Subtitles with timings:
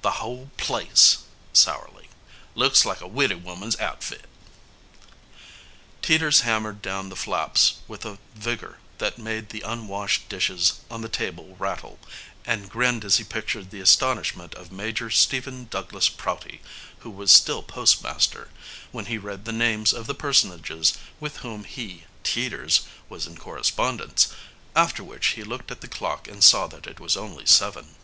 [0.00, 2.08] "The whole place," sourly,
[2.54, 4.24] "looks like a widdy woman's outfit."
[6.00, 11.10] Teeters hammered down the flaps with a vigor that made the unwashed dishes on the
[11.10, 11.98] table rattle,
[12.46, 16.62] and grinned as he pictured the astonishment of Major Stephen Douglas Prouty,
[17.00, 18.48] who was still postmaster,
[18.90, 24.28] when he read the names of the personages with whom he, Teeters, was in correspondence
[24.74, 27.96] after which he looked at the clock and saw that it was only seven.